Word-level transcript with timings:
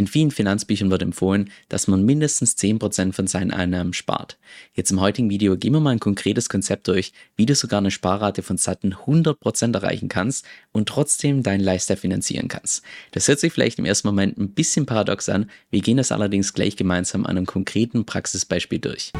In 0.00 0.06
vielen 0.06 0.30
Finanzbüchern 0.30 0.90
wird 0.90 1.02
empfohlen, 1.02 1.50
dass 1.68 1.86
man 1.86 2.06
mindestens 2.06 2.56
10% 2.56 3.12
von 3.12 3.26
seinen 3.26 3.50
Einnahmen 3.50 3.92
spart. 3.92 4.38
Jetzt 4.72 4.90
im 4.92 5.00
heutigen 5.02 5.28
Video 5.28 5.58
gehen 5.58 5.74
wir 5.74 5.80
mal 5.80 5.90
ein 5.90 6.00
konkretes 6.00 6.48
Konzept 6.48 6.88
durch, 6.88 7.12
wie 7.36 7.44
du 7.44 7.54
sogar 7.54 7.80
eine 7.80 7.90
Sparrate 7.90 8.42
von 8.42 8.56
satten 8.56 8.94
100% 8.94 9.74
erreichen 9.74 10.08
kannst 10.08 10.46
und 10.72 10.88
trotzdem 10.88 11.42
deinen 11.42 11.60
Lifestyle 11.60 11.98
finanzieren 11.98 12.48
kannst. 12.48 12.82
Das 13.10 13.28
hört 13.28 13.40
sich 13.40 13.52
vielleicht 13.52 13.78
im 13.78 13.84
ersten 13.84 14.08
Moment 14.08 14.38
ein 14.38 14.54
bisschen 14.54 14.86
paradox 14.86 15.28
an, 15.28 15.50
wir 15.68 15.82
gehen 15.82 15.98
das 15.98 16.12
allerdings 16.12 16.54
gleich 16.54 16.76
gemeinsam 16.76 17.26
an 17.26 17.36
einem 17.36 17.44
konkreten 17.44 18.06
Praxisbeispiel 18.06 18.78
durch. 18.78 19.12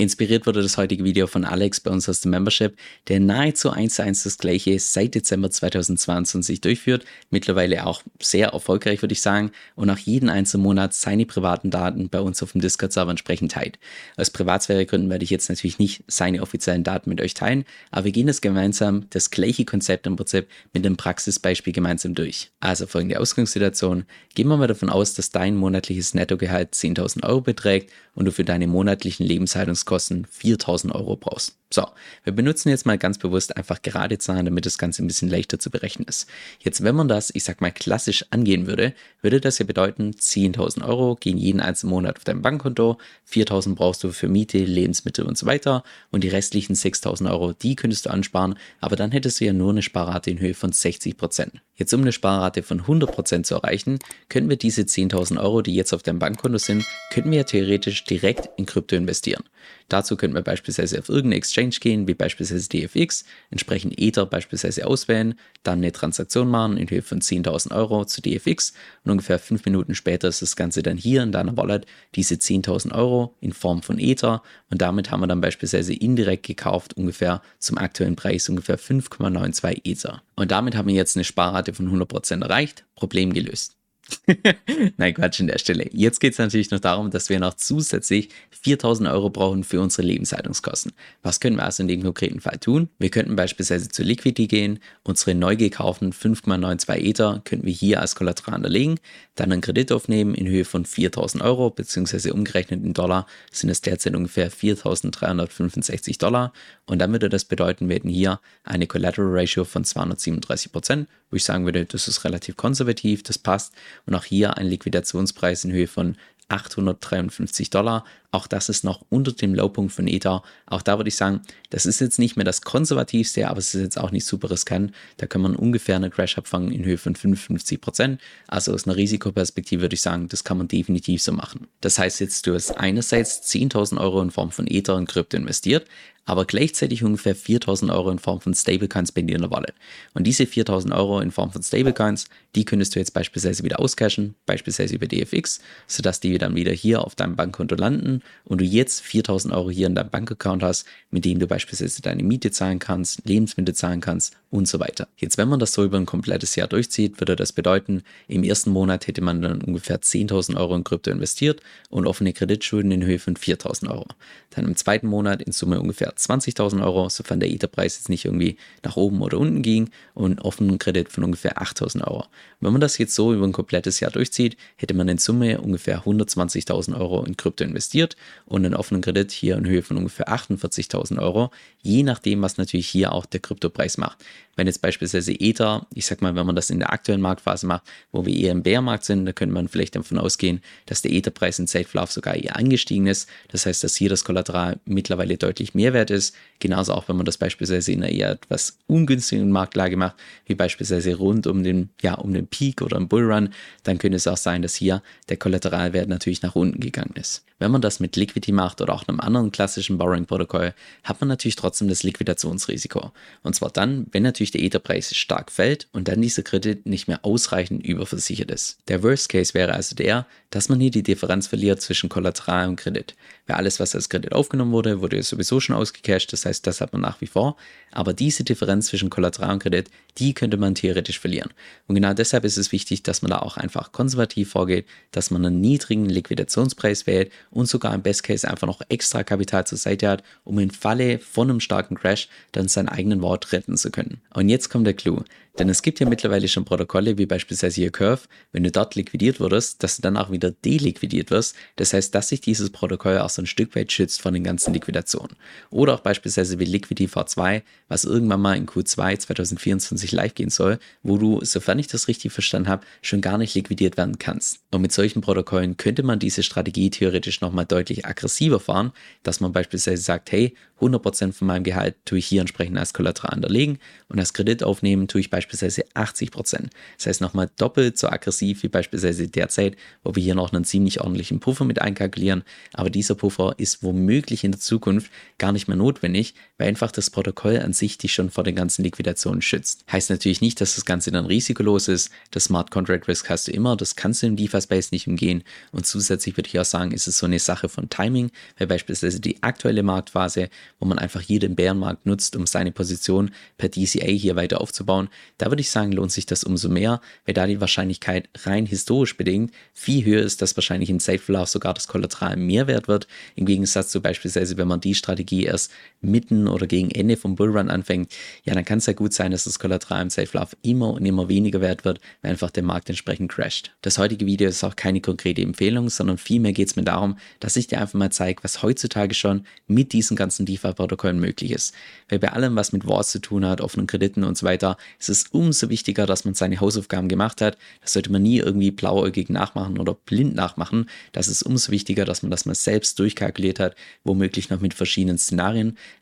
Inspiriert 0.00 0.46
wurde 0.46 0.62
das 0.62 0.76
heutige 0.76 1.02
Video 1.02 1.26
von 1.26 1.44
Alex 1.44 1.80
bei 1.80 1.90
uns 1.90 2.08
aus 2.08 2.20
dem 2.20 2.30
Membership, 2.30 2.78
der 3.08 3.18
nahezu 3.18 3.70
eins 3.70 3.96
zu 3.96 4.04
eins 4.04 4.22
das 4.22 4.38
gleiche 4.38 4.78
seit 4.78 5.16
Dezember 5.16 5.50
2022 5.50 6.60
durchführt, 6.60 7.04
mittlerweile 7.30 7.84
auch 7.84 8.02
sehr 8.22 8.50
erfolgreich 8.50 9.02
würde 9.02 9.14
ich 9.14 9.20
sagen 9.20 9.50
und 9.74 9.90
auch 9.90 9.98
jeden 9.98 10.28
einzelnen 10.28 10.62
Monat 10.62 10.94
seine 10.94 11.26
privaten 11.26 11.72
Daten 11.72 12.10
bei 12.10 12.20
uns 12.20 12.40
auf 12.44 12.52
dem 12.52 12.60
Discord-Server 12.60 13.10
entsprechend 13.10 13.50
teilt. 13.50 13.80
Aus 14.16 14.30
Privatsphäregründen 14.30 15.10
werde 15.10 15.24
ich 15.24 15.30
jetzt 15.30 15.48
natürlich 15.48 15.80
nicht 15.80 16.04
seine 16.06 16.42
offiziellen 16.42 16.84
Daten 16.84 17.10
mit 17.10 17.20
euch 17.20 17.34
teilen, 17.34 17.64
aber 17.90 18.04
wir 18.04 18.12
gehen 18.12 18.28
das 18.28 18.40
gemeinsam, 18.40 19.06
das 19.10 19.32
gleiche 19.32 19.64
Konzept 19.64 20.06
im 20.06 20.14
Prinzip 20.14 20.46
mit 20.72 20.84
dem 20.84 20.96
Praxisbeispiel 20.96 21.72
gemeinsam 21.72 22.14
durch. 22.14 22.52
Also 22.60 22.86
folgende 22.86 23.18
Ausgangssituation, 23.18 24.04
gehen 24.36 24.46
wir 24.46 24.58
mal 24.58 24.68
davon 24.68 24.90
aus, 24.90 25.14
dass 25.14 25.32
dein 25.32 25.56
monatliches 25.56 26.14
Nettogehalt 26.14 26.74
10.000 26.74 27.24
Euro 27.24 27.40
beträgt 27.40 27.90
und 28.14 28.26
du 28.26 28.30
für 28.30 28.44
deine 28.44 28.68
monatlichen 28.68 29.26
Lebenshaltungskosten 29.26 29.87
Kosten 29.88 30.26
4000 30.26 30.92
Euro 30.94 31.16
brauchst. 31.16 31.56
So, 31.70 31.86
wir 32.24 32.32
benutzen 32.32 32.70
jetzt 32.70 32.86
mal 32.86 32.96
ganz 32.96 33.18
bewusst 33.18 33.54
einfach 33.58 33.82
gerade 33.82 34.16
Zahlen, 34.16 34.46
damit 34.46 34.64
das 34.64 34.78
Ganze 34.78 35.04
ein 35.04 35.06
bisschen 35.06 35.28
leichter 35.28 35.58
zu 35.58 35.70
berechnen 35.70 36.08
ist. 36.08 36.26
Jetzt, 36.60 36.82
wenn 36.82 36.94
man 36.94 37.08
das, 37.08 37.30
ich 37.34 37.44
sag 37.44 37.60
mal, 37.60 37.70
klassisch 37.70 38.24
angehen 38.30 38.66
würde, 38.66 38.94
würde 39.20 39.38
das 39.38 39.58
ja 39.58 39.66
bedeuten, 39.66 40.12
10.000 40.12 40.82
Euro 40.88 41.16
gehen 41.16 41.36
jeden 41.36 41.60
einzelnen 41.60 41.90
Monat 41.90 42.16
auf 42.16 42.24
dein 42.24 42.40
Bankkonto, 42.40 42.96
4.000 43.30 43.74
brauchst 43.74 44.02
du 44.02 44.12
für 44.12 44.28
Miete, 44.28 44.56
Lebensmittel 44.56 45.26
und 45.26 45.36
so 45.36 45.44
weiter 45.44 45.82
und 46.10 46.24
die 46.24 46.28
restlichen 46.28 46.74
6.000 46.74 47.30
Euro, 47.30 47.52
die 47.52 47.76
könntest 47.76 48.06
du 48.06 48.10
ansparen, 48.10 48.58
aber 48.80 48.96
dann 48.96 49.12
hättest 49.12 49.40
du 49.40 49.44
ja 49.44 49.52
nur 49.52 49.70
eine 49.70 49.82
Sparrate 49.82 50.30
in 50.30 50.40
Höhe 50.40 50.54
von 50.54 50.72
60 50.72 51.18
Prozent. 51.18 51.60
Jetzt, 51.78 51.92
um 51.92 52.00
eine 52.00 52.12
Sparrate 52.12 52.62
von 52.62 52.80
100 52.80 53.12
Prozent 53.12 53.46
zu 53.46 53.54
erreichen, 53.54 53.98
können 54.28 54.48
wir 54.48 54.56
diese 54.56 54.82
10.000 54.82 55.38
Euro, 55.38 55.62
die 55.62 55.74
jetzt 55.74 55.92
auf 55.92 56.02
deinem 56.02 56.18
Bankkonto 56.18 56.58
sind, 56.58 56.84
könnten 57.12 57.30
wir 57.30 57.38
ja 57.38 57.44
theoretisch 57.44 58.04
direkt 58.04 58.48
in 58.58 58.66
Krypto 58.66 58.96
investieren. 58.96 59.44
Dazu 59.88 60.16
könnten 60.16 60.34
wir 60.34 60.42
beispielsweise 60.42 60.98
auf 60.98 61.08
irgendeine 61.08 61.36
Exchange 61.36 61.57
gehen, 61.80 62.06
wie 62.08 62.14
beispielsweise 62.14 62.68
DFX, 62.68 63.24
entsprechend 63.50 63.98
Ether 63.98 64.26
beispielsweise 64.26 64.86
auswählen, 64.86 65.34
dann 65.62 65.78
eine 65.78 65.92
Transaktion 65.92 66.48
machen 66.48 66.76
in 66.76 66.88
Höhe 66.88 67.02
von 67.02 67.20
10.000 67.20 67.74
Euro 67.74 68.04
zu 68.04 68.22
DFX 68.22 68.72
und 69.04 69.10
ungefähr 69.10 69.38
fünf 69.38 69.64
Minuten 69.64 69.94
später 69.94 70.28
ist 70.28 70.42
das 70.42 70.56
Ganze 70.56 70.82
dann 70.82 70.96
hier 70.96 71.22
in 71.22 71.32
deiner 71.32 71.56
Wallet 71.56 71.86
diese 72.14 72.34
10.000 72.34 72.94
Euro 72.94 73.34
in 73.40 73.52
Form 73.52 73.82
von 73.82 73.98
Ether 73.98 74.42
und 74.70 74.82
damit 74.82 75.10
haben 75.10 75.20
wir 75.20 75.26
dann 75.26 75.40
beispielsweise 75.40 75.94
indirekt 75.94 76.46
gekauft 76.46 76.96
ungefähr 76.96 77.42
zum 77.58 77.78
aktuellen 77.78 78.16
Preis 78.16 78.48
ungefähr 78.48 78.78
5,92 78.78 79.80
Ether. 79.84 80.22
Und 80.36 80.50
damit 80.50 80.76
haben 80.76 80.88
wir 80.88 80.94
jetzt 80.94 81.16
eine 81.16 81.24
Sparrate 81.24 81.74
von 81.74 81.90
100% 81.90 82.42
erreicht, 82.42 82.84
Problem 82.94 83.32
gelöst. 83.32 83.77
Nein, 84.96 85.14
Quatsch 85.14 85.40
an 85.40 85.48
der 85.48 85.58
Stelle. 85.58 85.86
Jetzt 85.92 86.20
geht 86.20 86.32
es 86.32 86.38
natürlich 86.38 86.70
noch 86.70 86.80
darum, 86.80 87.10
dass 87.10 87.28
wir 87.28 87.40
noch 87.40 87.54
zusätzlich 87.54 88.30
4000 88.50 89.08
Euro 89.08 89.30
brauchen 89.30 89.64
für 89.64 89.80
unsere 89.80 90.06
Lebenshaltungskosten. 90.06 90.92
Was 91.22 91.40
können 91.40 91.56
wir 91.56 91.64
also 91.64 91.82
in 91.82 91.88
dem 91.88 92.02
konkreten 92.02 92.40
Fall 92.40 92.58
tun? 92.58 92.88
Wir 92.98 93.10
könnten 93.10 93.36
beispielsweise 93.36 93.88
zu 93.88 94.02
Liquidity 94.02 94.46
gehen, 94.46 94.80
unsere 95.02 95.34
neu 95.34 95.56
gekauften 95.56 96.12
5,92 96.12 96.96
Ether 96.96 97.42
könnten 97.44 97.66
wir 97.66 97.72
hier 97.72 98.00
als 98.00 98.14
Kollateral 98.14 98.54
hinterlegen, 98.54 98.98
dann 99.34 99.52
einen 99.52 99.60
Kredit 99.60 99.92
aufnehmen 99.92 100.34
in 100.34 100.46
Höhe 100.46 100.64
von 100.64 100.84
4000 100.84 101.42
Euro, 101.42 101.70
beziehungsweise 101.70 102.32
umgerechnet 102.32 102.84
in 102.84 102.94
Dollar 102.94 103.26
sind 103.50 103.70
es 103.70 103.80
derzeit 103.80 104.14
ungefähr 104.14 104.50
4365 104.50 106.18
Dollar. 106.18 106.52
Und 106.86 106.98
dann 106.98 107.12
würde 107.12 107.28
das 107.28 107.44
bedeuten, 107.44 107.88
wir 107.88 107.96
hätten 107.96 108.08
hier 108.08 108.40
eine 108.64 108.86
Collateral 108.86 109.30
Ratio 109.30 109.64
von 109.64 109.84
237 109.84 110.72
Prozent, 110.72 111.08
wo 111.30 111.36
ich 111.36 111.44
sagen 111.44 111.64
würde, 111.64 111.84
das 111.84 112.08
ist 112.08 112.24
relativ 112.24 112.56
konservativ, 112.56 113.22
das 113.22 113.38
passt 113.38 113.74
und 114.08 114.14
auch 114.14 114.24
hier 114.24 114.56
ein 114.56 114.66
Liquidationspreis 114.66 115.64
in 115.64 115.72
Höhe 115.72 115.86
von 115.86 116.16
853 116.48 117.70
Dollar. 117.70 118.04
Auch 118.30 118.46
das 118.46 118.68
ist 118.68 118.84
noch 118.84 119.04
unter 119.10 119.32
dem 119.32 119.54
Lowpunkt 119.54 119.92
von 119.92 120.06
Ether. 120.06 120.42
Auch 120.66 120.82
da 120.82 120.98
würde 120.98 121.08
ich 121.08 121.16
sagen, 121.16 121.42
das 121.70 121.86
ist 121.86 122.00
jetzt 122.00 122.18
nicht 122.18 122.36
mehr 122.36 122.44
das 122.44 122.62
konservativste, 122.62 123.48
aber 123.48 123.58
es 123.58 123.74
ist 123.74 123.82
jetzt 123.82 123.98
auch 123.98 124.10
nicht 124.10 124.24
super 124.24 124.50
riskant. 124.50 124.92
Da 125.18 125.26
kann 125.26 125.40
man 125.40 125.54
ungefähr 125.54 125.96
eine 125.96 126.10
Crash 126.10 126.36
abfangen 126.36 126.72
in 126.72 126.84
Höhe 126.84 126.98
von 126.98 127.14
55 127.14 127.80
Prozent. 127.80 128.20
Also 128.46 128.72
aus 128.72 128.86
einer 128.86 128.96
Risikoperspektive 128.96 129.82
würde 129.82 129.94
ich 129.94 130.02
sagen, 130.02 130.28
das 130.28 130.44
kann 130.44 130.58
man 130.58 130.68
definitiv 130.68 131.22
so 131.22 131.32
machen. 131.32 131.68
Das 131.80 131.98
heißt 131.98 132.20
jetzt, 132.20 132.46
du 132.46 132.54
hast 132.54 132.72
einerseits 132.72 133.42
10.000 133.42 133.98
Euro 134.00 134.20
in 134.22 134.30
Form 134.30 134.50
von 134.50 134.66
Ether 134.66 134.96
und 134.96 135.08
Krypto 135.08 135.36
investiert, 135.36 135.86
aber 136.28 136.44
gleichzeitig 136.44 137.02
ungefähr 137.02 137.34
4000 137.34 137.90
Euro 137.90 138.10
in 138.10 138.18
Form 138.18 138.42
von 138.42 138.52
Stablecoins 138.52 139.12
bei 139.12 139.22
dir 139.22 139.36
in 139.36 139.40
der 139.40 139.50
Wallet. 139.50 139.72
Und 140.12 140.26
diese 140.26 140.44
4000 140.46 140.92
Euro 140.92 141.20
in 141.20 141.30
Form 141.30 141.50
von 141.50 141.62
Stablecoins, 141.62 142.26
die 142.54 142.66
könntest 142.66 142.94
du 142.94 142.98
jetzt 142.98 143.14
beispielsweise 143.14 143.64
wieder 143.64 143.80
auscashen, 143.80 144.34
beispielsweise 144.44 144.94
über 144.94 145.06
DFX, 145.06 145.60
sodass 145.86 146.20
die 146.20 146.36
dann 146.36 146.54
wieder 146.54 146.72
hier 146.72 147.02
auf 147.02 147.14
deinem 147.14 147.34
Bankkonto 147.34 147.76
landen 147.76 148.20
und 148.44 148.60
du 148.60 148.64
jetzt 148.66 149.00
4000 149.00 149.54
Euro 149.54 149.70
hier 149.70 149.86
in 149.86 149.94
deinem 149.94 150.10
Bankaccount 150.10 150.62
hast, 150.62 150.86
mit 151.10 151.24
denen 151.24 151.40
du 151.40 151.46
beispielsweise 151.46 152.02
deine 152.02 152.22
Miete 152.22 152.50
zahlen 152.50 152.78
kannst, 152.78 153.26
Lebensmittel 153.26 153.74
zahlen 153.74 154.02
kannst 154.02 154.36
und 154.50 154.68
so 154.68 154.80
weiter. 154.80 155.08
Jetzt, 155.16 155.38
wenn 155.38 155.48
man 155.48 155.60
das 155.60 155.72
so 155.72 155.82
über 155.82 155.96
ein 155.96 156.04
komplettes 156.04 156.56
Jahr 156.56 156.68
durchzieht, 156.68 157.20
würde 157.20 157.36
das 157.36 157.52
bedeuten, 157.52 158.02
im 158.26 158.44
ersten 158.44 158.70
Monat 158.70 159.06
hätte 159.06 159.22
man 159.22 159.40
dann 159.40 159.62
ungefähr 159.62 160.02
10.000 160.02 160.58
Euro 160.58 160.76
in 160.76 160.84
Krypto 160.84 161.10
investiert 161.10 161.62
und 161.88 162.06
offene 162.06 162.34
Kreditschulden 162.34 162.92
in 162.92 163.04
Höhe 163.04 163.18
von 163.18 163.34
4.000 163.34 163.90
Euro. 163.90 164.06
Dann 164.50 164.66
im 164.66 164.76
zweiten 164.76 165.06
Monat 165.06 165.40
in 165.40 165.52
Summe 165.52 165.80
ungefähr 165.80 166.08
20.000 166.18 166.82
Euro, 166.82 167.08
sofern 167.08 167.40
der 167.40 167.50
Etherpreis 167.50 167.96
jetzt 167.96 168.08
nicht 168.08 168.24
irgendwie 168.24 168.56
nach 168.84 168.96
oben 168.96 169.22
oder 169.22 169.38
unten 169.38 169.62
ging 169.62 169.90
und 170.14 170.40
offenen 170.40 170.78
Kredit 170.78 171.10
von 171.10 171.24
ungefähr 171.24 171.58
8.000 171.58 172.06
Euro. 172.06 172.26
wenn 172.60 172.72
man 172.72 172.80
das 172.80 172.98
jetzt 172.98 173.14
so 173.14 173.32
über 173.32 173.46
ein 173.46 173.52
komplettes 173.52 174.00
Jahr 174.00 174.10
durchzieht, 174.10 174.56
hätte 174.76 174.94
man 174.94 175.08
in 175.08 175.18
Summe 175.18 175.60
ungefähr 175.60 176.02
120.000 176.04 176.98
Euro 176.98 177.24
in 177.24 177.36
Krypto 177.36 177.64
investiert 177.64 178.16
und 178.46 178.64
einen 178.64 178.74
offenen 178.74 179.02
Kredit 179.02 179.30
hier 179.30 179.56
in 179.56 179.66
Höhe 179.66 179.82
von 179.82 179.96
ungefähr 179.96 180.28
48.000 180.28 181.18
Euro, 181.20 181.50
je 181.82 182.02
nachdem, 182.02 182.42
was 182.42 182.58
natürlich 182.58 182.88
hier 182.88 183.12
auch 183.12 183.26
der 183.26 183.40
Kryptopreis 183.40 183.98
macht. 183.98 184.24
Wenn 184.58 184.66
jetzt 184.66 184.82
beispielsweise 184.82 185.32
Ether, 185.32 185.86
ich 185.94 186.06
sag 186.06 186.20
mal, 186.20 186.34
wenn 186.34 186.44
man 186.44 186.56
das 186.56 186.70
in 186.70 186.80
der 186.80 186.92
aktuellen 186.92 187.20
Marktphase 187.20 187.64
macht, 187.64 187.84
wo 188.10 188.26
wir 188.26 188.34
eher 188.34 188.50
im 188.50 188.64
Bärmarkt 188.64 189.04
sind, 189.04 189.24
da 189.24 189.32
könnte 189.32 189.54
man 189.54 189.68
vielleicht 189.68 189.94
davon 189.94 190.18
ausgehen, 190.18 190.62
dass 190.86 191.00
der 191.00 191.12
Etherpreis 191.12 191.60
in 191.60 191.68
Safe 191.68 191.86
sogar 192.08 192.34
eher 192.34 192.56
angestiegen 192.56 193.06
ist. 193.06 193.28
Das 193.52 193.66
heißt, 193.66 193.84
dass 193.84 193.94
hier 193.94 194.08
das 194.08 194.24
Kollateral 194.24 194.80
mittlerweile 194.84 195.36
deutlich 195.36 195.74
mehr 195.74 195.92
wert 195.92 196.07
ist. 196.10 196.34
Genauso 196.60 196.92
auch, 196.92 197.08
wenn 197.08 197.16
man 197.16 197.26
das 197.26 197.38
beispielsweise 197.38 197.92
in 197.92 198.02
einer 198.02 198.12
eher 198.12 198.30
etwas 198.30 198.78
ungünstigen 198.86 199.50
Marktlage 199.50 199.96
macht, 199.96 200.16
wie 200.46 200.54
beispielsweise 200.54 201.14
rund 201.14 201.46
um 201.46 201.62
den, 201.62 201.90
ja, 202.02 202.14
um 202.14 202.32
den 202.32 202.46
Peak 202.46 202.82
oder 202.82 202.96
im 202.96 203.08
Bullrun, 203.08 203.50
dann 203.84 203.98
könnte 203.98 204.16
es 204.16 204.26
auch 204.26 204.36
sein, 204.36 204.62
dass 204.62 204.74
hier 204.74 205.02
der 205.28 205.36
Kollateralwert 205.36 206.08
natürlich 206.08 206.42
nach 206.42 206.56
unten 206.56 206.80
gegangen 206.80 207.14
ist. 207.14 207.44
Wenn 207.60 207.72
man 207.72 207.80
das 207.80 207.98
mit 207.98 208.14
Liquidity 208.16 208.52
macht 208.52 208.80
oder 208.80 208.94
auch 208.94 209.06
einem 209.08 209.20
anderen 209.20 209.50
klassischen 209.50 209.98
Borrowing-Protokoll, 209.98 210.74
hat 211.02 211.20
man 211.20 211.28
natürlich 211.28 211.56
trotzdem 211.56 211.88
das 211.88 212.04
Liquidationsrisiko. 212.04 213.12
Und 213.42 213.54
zwar 213.54 213.70
dann, 213.70 214.06
wenn 214.12 214.22
natürlich 214.22 214.52
der 214.52 214.62
Etherpreis 214.62 215.14
stark 215.14 215.50
fällt 215.50 215.88
und 215.92 216.08
dann 216.08 216.22
dieser 216.22 216.42
Kredit 216.42 216.86
nicht 216.86 217.08
mehr 217.08 217.24
ausreichend 217.24 217.84
überversichert 217.84 218.50
ist. 218.50 218.78
Der 218.86 219.02
Worst 219.02 219.28
Case 219.28 219.54
wäre 219.54 219.74
also 219.74 219.96
der, 219.96 220.26
dass 220.50 220.68
man 220.68 220.80
hier 220.80 220.90
die 220.90 221.02
Differenz 221.02 221.48
verliert 221.48 221.82
zwischen 221.82 222.08
Kollateral 222.08 222.68
und 222.68 222.76
Kredit. 222.76 223.16
Weil 223.46 223.56
alles, 223.56 223.80
was 223.80 223.94
als 223.94 224.08
Kredit 224.08 224.32
aufgenommen 224.32 224.72
wurde, 224.72 225.00
wurde 225.00 225.22
sowieso 225.22 225.58
schon 225.58 225.76
ausgecashed, 225.88 226.32
das 226.32 226.44
heißt, 226.44 226.66
das 226.66 226.80
hat 226.80 226.92
man 226.92 227.02
nach 227.02 227.20
wie 227.20 227.26
vor. 227.26 227.56
Aber 227.90 228.12
diese 228.12 228.44
Differenz 228.44 228.86
zwischen 228.86 229.10
Kollateral 229.10 229.54
und 229.54 229.62
Kredit, 229.62 229.90
die 230.18 230.34
könnte 230.34 230.56
man 230.56 230.74
theoretisch 230.74 231.18
verlieren. 231.18 231.50
Und 231.86 231.94
genau 231.94 232.12
deshalb 232.12 232.44
ist 232.44 232.58
es 232.58 232.72
wichtig, 232.72 233.02
dass 233.02 233.22
man 233.22 233.30
da 233.30 233.38
auch 233.38 233.56
einfach 233.56 233.92
konservativ 233.92 234.50
vorgeht, 234.50 234.86
dass 235.10 235.30
man 235.30 235.44
einen 235.44 235.60
niedrigen 235.60 236.06
Liquidationspreis 236.06 237.06
wählt 237.06 237.32
und 237.50 237.66
sogar 237.66 237.94
im 237.94 238.02
Best 238.02 238.24
Case 238.24 238.48
einfach 238.48 238.66
noch 238.66 238.82
extra 238.88 239.22
Kapital 239.24 239.66
zur 239.66 239.78
Seite 239.78 240.08
hat, 240.08 240.22
um 240.44 240.58
im 240.58 240.70
Falle 240.70 241.18
von 241.18 241.48
einem 241.48 241.60
starken 241.60 241.96
Crash 241.96 242.28
dann 242.52 242.68
seinen 242.68 242.88
eigenen 242.88 243.22
Wort 243.22 243.52
retten 243.52 243.76
zu 243.76 243.90
können. 243.90 244.20
Und 244.34 244.48
jetzt 244.48 244.68
kommt 244.68 244.86
der 244.86 244.94
Clou. 244.94 245.22
Denn 245.58 245.68
es 245.68 245.82
gibt 245.82 245.98
ja 245.98 246.08
mittlerweile 246.08 246.46
schon 246.46 246.64
Protokolle, 246.64 247.18
wie 247.18 247.26
beispielsweise 247.26 247.80
hier 247.80 247.90
Curve, 247.90 248.22
wenn 248.52 248.62
du 248.62 248.70
dort 248.70 248.94
liquidiert 248.94 249.40
wurdest, 249.40 249.82
dass 249.82 249.96
du 249.96 250.02
dann 250.02 250.16
auch 250.16 250.30
wieder 250.30 250.52
deliquidiert 250.52 251.32
wirst. 251.32 251.56
Das 251.74 251.92
heißt, 251.92 252.14
dass 252.14 252.28
sich 252.28 252.40
dieses 252.40 252.70
Protokoll 252.70 253.18
auch 253.18 253.30
so 253.30 253.42
ein 253.42 253.46
Stück 253.46 253.74
weit 253.74 253.90
schützt 253.90 254.22
von 254.22 254.34
den 254.34 254.44
ganzen 254.44 254.72
Liquidationen. 254.72 255.36
Oder 255.78 255.94
auch 255.94 256.00
beispielsweise 256.00 256.58
wie 256.58 256.64
Liquidity 256.64 257.06
V2, 257.06 257.62
was 257.86 258.04
irgendwann 258.04 258.40
mal 258.40 258.56
in 258.56 258.66
Q2 258.66 259.16
2024 259.16 260.10
live 260.10 260.34
gehen 260.34 260.50
soll, 260.50 260.80
wo 261.04 261.18
du, 261.18 261.38
sofern 261.44 261.78
ich 261.78 261.86
das 261.86 262.08
richtig 262.08 262.32
verstanden 262.32 262.68
habe, 262.68 262.84
schon 263.00 263.20
gar 263.20 263.38
nicht 263.38 263.54
liquidiert 263.54 263.96
werden 263.96 264.18
kannst. 264.18 264.58
Und 264.72 264.82
mit 264.82 264.90
solchen 264.90 265.20
Protokollen 265.20 265.76
könnte 265.76 266.02
man 266.02 266.18
diese 266.18 266.42
Strategie 266.42 266.90
theoretisch 266.90 267.40
nochmal 267.42 267.64
deutlich 267.64 268.06
aggressiver 268.06 268.58
fahren, 268.58 268.90
dass 269.22 269.38
man 269.38 269.52
beispielsweise 269.52 270.02
sagt, 270.02 270.32
hey, 270.32 270.56
100% 270.80 271.32
von 271.32 271.46
meinem 271.46 271.64
Gehalt 271.64 271.96
tue 272.04 272.18
ich 272.18 272.26
hier 272.26 272.40
entsprechend 272.40 272.78
als 272.78 272.94
Kollateral 272.94 273.34
hinterlegen 273.34 273.78
und 274.08 274.18
als 274.18 274.32
Kredit 274.32 274.62
aufnehmen 274.62 275.08
tue 275.08 275.20
ich 275.20 275.30
beispielsweise 275.30 275.84
80%. 275.94 276.68
Das 276.96 277.06
heißt 277.06 277.20
nochmal 277.20 277.50
doppelt 277.56 277.98
so 277.98 278.08
aggressiv 278.08 278.62
wie 278.62 278.68
beispielsweise 278.68 279.28
derzeit, 279.28 279.76
wo 280.02 280.14
wir 280.14 280.22
hier 280.22 280.34
noch 280.34 280.52
einen 280.52 280.64
ziemlich 280.64 281.00
ordentlichen 281.00 281.40
Puffer 281.40 281.64
mit 281.64 281.80
einkalkulieren. 281.80 282.44
Aber 282.74 282.90
dieser 282.90 283.14
Puffer 283.14 283.54
ist 283.58 283.82
womöglich 283.82 284.44
in 284.44 284.52
der 284.52 284.60
Zukunft 284.60 285.10
gar 285.38 285.52
nicht 285.52 285.67
mehr 285.68 285.76
notwendig, 285.76 286.34
weil 286.56 286.68
einfach 286.68 286.90
das 286.90 287.10
Protokoll 287.10 287.58
an 287.60 287.72
sich 287.72 287.98
dich 287.98 288.12
schon 288.12 288.30
vor 288.30 288.44
den 288.44 288.56
ganzen 288.56 288.82
Liquidationen 288.82 289.42
schützt. 289.42 289.84
Heißt 289.90 290.10
natürlich 290.10 290.40
nicht, 290.40 290.60
dass 290.60 290.74
das 290.74 290.84
Ganze 290.84 291.10
dann 291.10 291.26
risikolos 291.26 291.88
ist. 291.88 292.10
Das 292.30 292.44
Smart 292.44 292.70
Contract 292.70 293.08
Risk 293.08 293.30
hast 293.30 293.48
du 293.48 293.52
immer, 293.52 293.76
das 293.76 293.96
kannst 293.96 294.22
du 294.22 294.26
im 294.26 294.36
DeFi-Space 294.36 294.92
nicht 294.92 295.06
umgehen. 295.06 295.44
Und 295.72 295.86
zusätzlich 295.86 296.36
würde 296.36 296.48
ich 296.48 296.58
auch 296.58 296.64
sagen, 296.64 296.92
ist 296.92 297.06
es 297.06 297.18
so 297.18 297.26
eine 297.26 297.38
Sache 297.38 297.68
von 297.68 297.88
Timing, 297.88 298.30
weil 298.58 298.66
beispielsweise 298.66 299.20
die 299.20 299.42
aktuelle 299.42 299.82
Marktphase 299.82 300.48
wo 300.78 300.86
man 300.86 300.98
einfach 300.98 301.20
hier 301.20 301.40
den 301.40 301.56
Bärenmarkt 301.56 302.06
nutzt, 302.06 302.36
um 302.36 302.46
seine 302.46 302.72
Position 302.72 303.30
per 303.56 303.68
DCA 303.68 304.06
hier 304.06 304.36
weiter 304.36 304.60
aufzubauen, 304.60 305.08
da 305.38 305.46
würde 305.46 305.60
ich 305.60 305.70
sagen, 305.70 305.92
lohnt 305.92 306.12
sich 306.12 306.26
das 306.26 306.44
umso 306.44 306.68
mehr, 306.68 307.00
weil 307.26 307.34
da 307.34 307.46
die 307.46 307.60
Wahrscheinlichkeit 307.60 308.28
rein 308.44 308.66
historisch 308.66 309.16
bedingt 309.16 309.52
viel 309.72 310.04
höher 310.04 310.22
ist, 310.22 310.42
dass 310.42 310.56
wahrscheinlich 310.56 310.90
im 310.90 311.00
Safe-Verlauf 311.00 311.48
sogar 311.48 311.74
das 311.74 311.88
Kollateral 311.88 312.36
mehr 312.36 312.66
wert 312.66 312.88
wird, 312.88 313.06
im 313.34 313.46
Gegensatz 313.46 313.90
zu 313.90 314.00
beispielsweise, 314.00 314.56
wenn 314.56 314.68
man 314.68 314.80
die 314.80 314.94
Strategie 314.94 315.44
erst 315.44 315.57
mitten 316.00 316.46
oder 316.46 316.66
gegen 316.66 316.90
Ende 316.90 317.16
vom 317.16 317.34
Bullrun 317.34 317.70
anfängt, 317.70 318.12
ja, 318.44 318.54
dann 318.54 318.64
kann 318.64 318.78
es 318.78 318.86
ja 318.86 318.92
gut 318.92 319.12
sein, 319.12 319.32
dass 319.32 319.44
das 319.44 319.58
Kollateral 319.58 320.02
im 320.02 320.10
Safe-Verlauf 320.10 320.56
immer 320.62 320.92
und 320.92 321.04
immer 321.04 321.28
weniger 321.28 321.60
wert 321.60 321.84
wird, 321.84 322.00
weil 322.22 322.32
einfach 322.32 322.50
der 322.50 322.62
Markt 322.62 322.88
entsprechend 322.88 323.30
crasht. 323.32 323.72
Das 323.82 323.98
heutige 323.98 324.26
Video 324.26 324.48
ist 324.48 324.62
auch 324.64 324.76
keine 324.76 325.00
konkrete 325.00 325.42
Empfehlung, 325.42 325.90
sondern 325.90 326.18
vielmehr 326.18 326.52
geht 326.52 326.68
es 326.68 326.76
mir 326.76 326.84
darum, 326.84 327.18
dass 327.40 327.56
ich 327.56 327.66
dir 327.66 327.80
einfach 327.80 327.98
mal 327.98 328.10
zeige, 328.10 328.42
was 328.44 328.62
heutzutage 328.62 329.14
schon 329.14 329.44
mit 329.66 329.92
diesen 329.92 330.16
ganzen 330.16 330.46
DeFi-Protokollen 330.46 331.18
möglich 331.18 331.50
ist. 331.50 331.74
Weil 332.08 332.18
bei 332.18 332.32
allem, 332.32 332.54
was 332.56 332.72
mit 332.72 332.86
Wars 332.86 333.10
zu 333.10 333.20
tun 333.20 333.44
hat, 333.44 333.60
offenen 333.60 333.86
Krediten 333.86 334.24
und 334.24 334.38
so 334.38 334.46
weiter, 334.46 334.76
ist 334.98 335.08
es 335.08 335.24
umso 335.28 335.68
wichtiger, 335.68 336.06
dass 336.06 336.24
man 336.24 336.34
seine 336.34 336.60
Hausaufgaben 336.60 337.08
gemacht 337.08 337.40
hat. 337.40 337.58
Das 337.80 337.92
sollte 337.92 338.12
man 338.12 338.22
nie 338.22 338.38
irgendwie 338.38 338.70
blauäugig 338.70 339.30
nachmachen 339.30 339.78
oder 339.78 339.94
blind 339.94 340.34
nachmachen. 340.34 340.88
Das 341.12 341.28
ist 341.28 341.42
umso 341.42 341.72
wichtiger, 341.72 342.04
dass 342.04 342.22
man 342.22 342.30
das 342.30 342.46
mal 342.46 342.54
selbst 342.54 342.98
durchkalkuliert 342.98 343.58
hat, 343.58 343.74
womöglich 344.04 344.50
noch 344.50 344.60
mit 344.60 344.74
verschiedenen 344.74 345.18
Szenarien. 345.18 345.47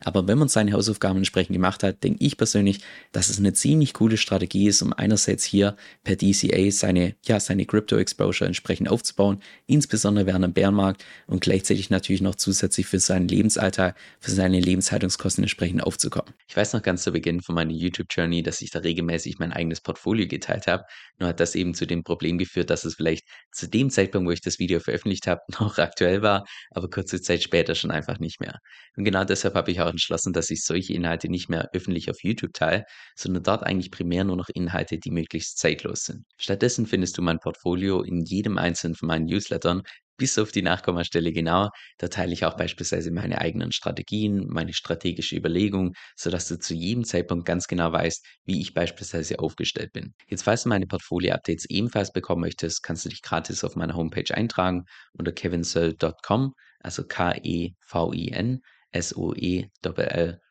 Aber 0.03 0.27
wenn 0.27 0.37
man 0.37 0.47
seine 0.47 0.73
Hausaufgaben 0.73 1.17
entsprechend 1.17 1.53
gemacht 1.53 1.83
hat, 1.83 2.03
denke 2.03 2.23
ich 2.23 2.37
persönlich, 2.37 2.79
dass 3.11 3.29
es 3.29 3.39
eine 3.39 3.53
ziemlich 3.53 3.93
coole 3.93 4.17
Strategie 4.17 4.67
ist, 4.67 4.81
um 4.81 4.93
einerseits 4.93 5.43
hier 5.43 5.75
per 6.03 6.15
DCA 6.15 6.71
seine, 6.71 7.15
ja, 7.25 7.39
seine 7.39 7.65
Crypto-Exposure 7.65 8.47
entsprechend 8.47 8.89
aufzubauen, 8.89 9.41
insbesondere 9.65 10.25
während 10.25 10.43
dem 10.43 10.53
Bärenmarkt 10.53 11.05
und 11.25 11.41
gleichzeitig 11.41 11.89
natürlich 11.89 12.21
noch 12.21 12.35
zusätzlich 12.35 12.87
für 12.87 12.99
seinen 12.99 13.27
Lebensalltag, 13.27 13.97
für 14.19 14.31
seine 14.31 14.59
Lebenshaltungskosten 14.59 15.43
entsprechend 15.43 15.83
aufzukommen. 15.83 16.33
Ich 16.47 16.55
weiß 16.55 16.73
noch 16.73 16.81
ganz 16.81 17.03
zu 17.03 17.11
Beginn 17.11 17.41
von 17.41 17.55
meiner 17.55 17.71
YouTube-Journey, 17.71 18.43
dass 18.43 18.61
ich 18.61 18.71
da 18.71 18.79
regelmäßig 18.79 19.39
mein 19.39 19.53
eigenes 19.53 19.81
Portfolio 19.81 20.27
geteilt 20.27 20.67
habe. 20.67 20.83
Nur 21.19 21.29
hat 21.29 21.39
das 21.39 21.55
eben 21.55 21.73
zu 21.73 21.85
dem 21.87 22.03
Problem 22.03 22.37
geführt, 22.37 22.69
dass 22.69 22.85
es 22.85 22.95
vielleicht 22.95 23.25
zu 23.51 23.67
dem 23.67 23.89
Zeitpunkt, 23.89 24.27
wo 24.27 24.31
ich 24.31 24.41
das 24.41 24.59
Video 24.59 24.79
veröffentlicht 24.79 25.27
habe, 25.27 25.41
noch 25.59 25.77
aktuell 25.77 26.21
war, 26.21 26.45
aber 26.71 26.89
kurze 26.89 27.21
Zeit 27.21 27.43
später 27.43 27.75
schon 27.75 27.91
einfach 27.91 28.19
nicht 28.19 28.39
mehr. 28.39 28.59
Und 28.95 29.03
genau 29.03 29.23
deshalb 29.37 29.55
habe 29.55 29.71
ich 29.71 29.81
auch 29.81 29.89
entschlossen, 29.89 30.33
dass 30.33 30.49
ich 30.49 30.63
solche 30.63 30.93
Inhalte 30.93 31.29
nicht 31.29 31.47
mehr 31.49 31.69
öffentlich 31.73 32.09
auf 32.09 32.23
YouTube 32.23 32.53
teile, 32.53 32.85
sondern 33.15 33.43
dort 33.43 33.63
eigentlich 33.63 33.91
primär 33.91 34.23
nur 34.23 34.35
noch 34.35 34.49
Inhalte, 34.49 34.97
die 34.97 35.11
möglichst 35.11 35.59
zeitlos 35.59 36.03
sind. 36.05 36.23
Stattdessen 36.37 36.87
findest 36.87 37.17
du 37.17 37.21
mein 37.21 37.39
Portfolio 37.39 38.01
in 38.01 38.23
jedem 38.25 38.57
einzelnen 38.57 38.95
von 38.95 39.07
meinen 39.07 39.25
Newslettern, 39.25 39.83
bis 40.17 40.39
auf 40.39 40.51
die 40.51 40.63
Nachkommastelle 40.63 41.31
genau. 41.31 41.69
Da 41.99 42.07
teile 42.07 42.33
ich 42.33 42.43
auch 42.45 42.57
beispielsweise 42.57 43.11
meine 43.11 43.39
eigenen 43.39 43.71
Strategien, 43.71 44.47
meine 44.47 44.73
strategische 44.73 45.35
Überlegung, 45.35 45.93
sodass 46.15 46.47
du 46.47 46.57
zu 46.57 46.73
jedem 46.73 47.03
Zeitpunkt 47.03 47.45
ganz 47.45 47.67
genau 47.67 47.91
weißt, 47.91 48.25
wie 48.45 48.59
ich 48.59 48.73
beispielsweise 48.73 49.37
aufgestellt 49.37 49.93
bin. 49.93 50.15
Jetzt, 50.27 50.41
falls 50.41 50.63
du 50.63 50.69
meine 50.69 50.87
Portfolio-Updates 50.87 51.65
ebenfalls 51.69 52.11
bekommen 52.11 52.41
möchtest, 52.41 52.81
kannst 52.81 53.05
du 53.05 53.09
dich 53.09 53.21
gratis 53.21 53.63
auf 53.63 53.75
meiner 53.75 53.93
Homepage 53.93 54.33
eintragen 54.33 54.85
unter 55.13 55.31
kevinsoe.com, 55.31 56.53
also 56.79 57.03
K-E-V-I-N 57.05 58.61
S-O-E-L-L.com. 58.91 60.41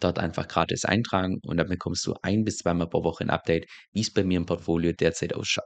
Dort 0.00 0.18
einfach 0.18 0.48
gratis 0.48 0.84
eintragen 0.84 1.38
und 1.44 1.56
dann 1.56 1.68
bekommst 1.68 2.06
du 2.06 2.14
ein 2.22 2.44
bis 2.44 2.58
zweimal 2.58 2.88
pro 2.88 3.04
Woche 3.04 3.24
ein 3.24 3.30
Update, 3.30 3.66
wie 3.92 4.02
es 4.02 4.12
bei 4.12 4.24
mir 4.24 4.36
im 4.38 4.46
Portfolio 4.46 4.92
derzeit 4.92 5.34
ausschaut. 5.34 5.64